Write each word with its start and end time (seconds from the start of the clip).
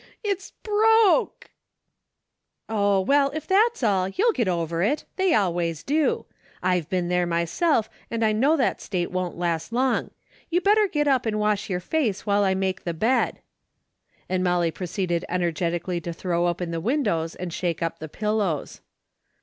It's 0.23 0.49
broke!"" 0.63 1.51
Oh, 2.69 3.01
well, 3.01 3.29
if 3.35 3.45
that's 3.45 3.83
all, 3.83 4.07
you'll 4.09 4.31
get 4.31 4.47
over 4.47 4.81
it! 4.81 5.05
They 5.15 5.35
always 5.35 5.83
do! 5.83 6.25
I've 6.63 6.89
been 6.89 7.07
there 7.07 7.27
myself, 7.27 7.87
and 8.09 8.25
I 8.25 8.31
know 8.31 8.57
that 8.57 8.81
state 8.81 9.11
don't 9.13 9.37
last 9.37 9.71
long. 9.71 10.09
You 10.49 10.59
better 10.59 10.87
get 10.87 11.07
up 11.07 11.27
and 11.27 11.39
wash 11.39 11.69
your 11.69 11.79
face 11.79 12.25
while 12.25 12.43
I 12.43 12.55
make 12.55 12.83
the 12.83 12.95
bed." 12.95 13.41
And 14.27 14.43
Molly 14.43 14.71
proceeded 14.71 15.23
energetically 15.29 16.01
to 16.01 16.13
throw 16.13 16.47
open 16.47 16.71
the 16.71 16.81
windows 16.81 17.35
and 17.35 17.53
shake 17.53 17.83
up 17.83 17.99
the 17.99 18.09
pillows. 18.09 18.81